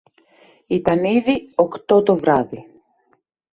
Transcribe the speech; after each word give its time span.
Ήταν 0.67 1.03
ήδη 1.03 1.51
οκτώ 1.55 2.03
το 2.03 2.15
βράδυ 2.15 2.65